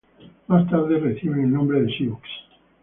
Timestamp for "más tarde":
0.47-0.97